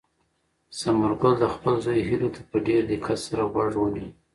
[0.79, 4.09] ثمرګل د خپل زوی هیلو ته په ډېر دقت سره غوږ ونیو.